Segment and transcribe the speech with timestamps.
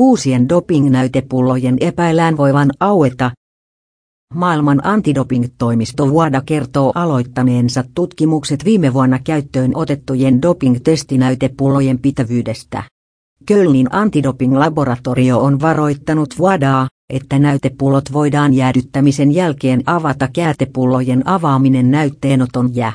[0.00, 3.30] Uusien dopingnäytepullojen epäillään voivan aueta.
[4.34, 6.06] Maailman antidoping-toimisto
[6.46, 12.82] kertoo aloittaneensa tutkimukset viime vuonna käyttöön otettujen doping-testinäytepullojen pitävyydestä.
[13.46, 22.92] Kölnin antidoping-laboratorio on varoittanut WADAa, että näytepullot voidaan jäädyttämisen jälkeen avata käätepullojen avaaminen näytteenoton jää.